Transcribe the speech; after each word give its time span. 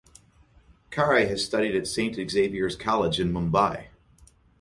Kare 0.89 1.27
has 1.29 1.45
studied 1.45 1.75
at 1.75 1.85
St 1.85 2.15
Xaviers 2.15 2.75
College 2.79 3.19
in 3.19 3.31
Mumbai. 3.31 3.89